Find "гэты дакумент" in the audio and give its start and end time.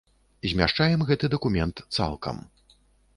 1.09-1.83